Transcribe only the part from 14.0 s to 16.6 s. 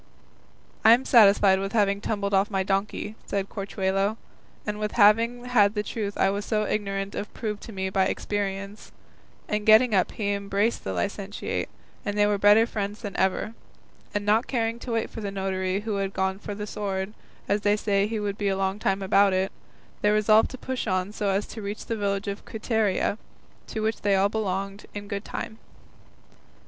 and not caring to wait for the notary who had gone for